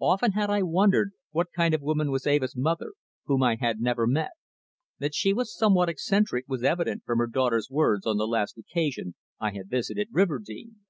Often 0.00 0.32
had 0.32 0.50
I 0.50 0.60
wondered 0.60 1.12
what 1.30 1.50
kind 1.56 1.72
of 1.72 1.80
woman 1.80 2.10
was 2.10 2.26
Eva's 2.26 2.54
mother, 2.54 2.92
whom 3.24 3.42
I 3.42 3.56
had 3.58 3.80
never 3.80 4.06
met. 4.06 4.32
That 4.98 5.14
she 5.14 5.32
was 5.32 5.56
somewhat 5.56 5.88
eccentric 5.88 6.44
was 6.46 6.62
evident 6.62 7.04
from 7.06 7.16
her 7.20 7.26
daughter's 7.26 7.70
words 7.70 8.04
on 8.06 8.18
the 8.18 8.28
last 8.28 8.58
occasion 8.58 9.14
I 9.40 9.52
had 9.52 9.70
visited 9.70 10.08
Riverdene. 10.12 10.80